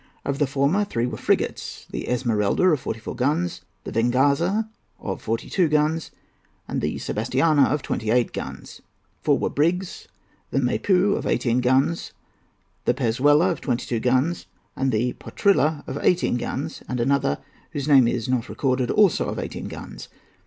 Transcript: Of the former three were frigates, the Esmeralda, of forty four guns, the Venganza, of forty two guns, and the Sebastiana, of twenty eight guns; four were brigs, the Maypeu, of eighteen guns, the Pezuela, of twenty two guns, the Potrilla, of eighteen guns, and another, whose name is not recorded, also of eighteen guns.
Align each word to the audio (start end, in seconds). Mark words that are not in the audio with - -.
Of 0.25 0.39
the 0.39 0.47
former 0.47 0.83
three 0.83 1.05
were 1.05 1.15
frigates, 1.19 1.85
the 1.91 2.09
Esmeralda, 2.09 2.63
of 2.63 2.79
forty 2.79 2.99
four 2.99 3.15
guns, 3.15 3.61
the 3.83 3.91
Venganza, 3.91 4.67
of 4.99 5.21
forty 5.21 5.47
two 5.47 5.67
guns, 5.69 6.09
and 6.67 6.81
the 6.81 6.95
Sebastiana, 6.97 7.65
of 7.67 7.83
twenty 7.83 8.09
eight 8.09 8.33
guns; 8.33 8.81
four 9.21 9.37
were 9.37 9.47
brigs, 9.51 10.07
the 10.49 10.57
Maypeu, 10.57 11.15
of 11.15 11.27
eighteen 11.27 11.61
guns, 11.61 12.13
the 12.85 12.95
Pezuela, 12.95 13.51
of 13.51 13.61
twenty 13.61 13.85
two 13.85 13.99
guns, 13.99 14.47
the 14.75 15.13
Potrilla, 15.13 15.83
of 15.85 15.99
eighteen 16.01 16.37
guns, 16.37 16.81
and 16.89 16.99
another, 16.99 17.37
whose 17.73 17.87
name 17.87 18.07
is 18.07 18.27
not 18.27 18.49
recorded, 18.49 18.89
also 18.89 19.27
of 19.29 19.37
eighteen 19.37 19.67
guns. 19.67 20.09